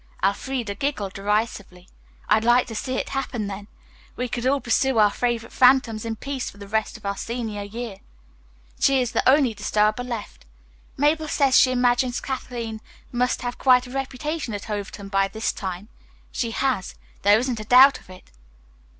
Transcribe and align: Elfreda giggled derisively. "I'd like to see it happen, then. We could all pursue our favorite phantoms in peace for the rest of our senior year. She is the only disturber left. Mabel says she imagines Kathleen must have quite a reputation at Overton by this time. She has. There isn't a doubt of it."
Elfreda 0.23 0.73
giggled 0.73 1.13
derisively. 1.13 1.87
"I'd 2.27 2.43
like 2.43 2.65
to 2.65 2.75
see 2.75 2.95
it 2.97 3.09
happen, 3.09 3.45
then. 3.45 3.67
We 4.15 4.27
could 4.27 4.47
all 4.47 4.59
pursue 4.59 4.97
our 4.97 5.11
favorite 5.11 5.53
phantoms 5.53 6.05
in 6.05 6.15
peace 6.15 6.49
for 6.49 6.57
the 6.57 6.67
rest 6.67 6.97
of 6.97 7.05
our 7.05 7.15
senior 7.15 7.61
year. 7.61 7.97
She 8.79 8.99
is 8.99 9.11
the 9.11 9.21
only 9.29 9.53
disturber 9.53 10.03
left. 10.03 10.47
Mabel 10.97 11.27
says 11.27 11.55
she 11.55 11.71
imagines 11.71 12.19
Kathleen 12.19 12.81
must 13.11 13.43
have 13.43 13.59
quite 13.59 13.85
a 13.85 13.91
reputation 13.91 14.55
at 14.55 14.71
Overton 14.71 15.07
by 15.09 15.27
this 15.27 15.51
time. 15.51 15.87
She 16.31 16.49
has. 16.49 16.95
There 17.21 17.37
isn't 17.37 17.59
a 17.59 17.63
doubt 17.63 17.99
of 17.99 18.09
it." 18.09 18.31